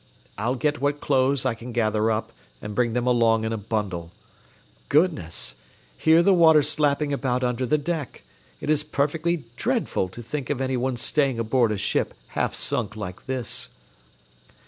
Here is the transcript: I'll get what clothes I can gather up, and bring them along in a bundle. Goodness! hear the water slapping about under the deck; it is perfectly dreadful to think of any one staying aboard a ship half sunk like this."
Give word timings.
I'll 0.35 0.55
get 0.55 0.81
what 0.81 0.99
clothes 0.99 1.45
I 1.45 1.53
can 1.53 1.71
gather 1.71 2.09
up, 2.09 2.33
and 2.59 2.73
bring 2.73 2.93
them 2.93 3.05
along 3.05 3.43
in 3.45 3.53
a 3.53 3.57
bundle. 3.59 4.11
Goodness! 4.89 5.53
hear 5.95 6.23
the 6.23 6.33
water 6.33 6.63
slapping 6.63 7.13
about 7.13 7.43
under 7.43 7.67
the 7.67 7.77
deck; 7.77 8.23
it 8.61 8.69
is 8.71 8.81
perfectly 8.81 9.43
dreadful 9.57 10.09
to 10.09 10.23
think 10.23 10.49
of 10.49 10.59
any 10.59 10.75
one 10.75 10.97
staying 10.97 11.37
aboard 11.37 11.71
a 11.71 11.77
ship 11.77 12.15
half 12.29 12.55
sunk 12.55 12.95
like 12.95 13.27
this." 13.27 13.69